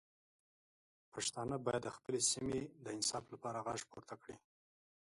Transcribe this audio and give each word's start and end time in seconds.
پښتانه 1.13 1.55
باید 1.65 1.83
د 1.85 1.89
خپلې 1.97 2.19
سیمې 2.31 2.59
د 2.83 2.85
انصاف 2.97 3.23
لپاره 3.33 3.63
غږ 3.67 3.81
پورته 3.91 4.15
کړي. 4.21 4.35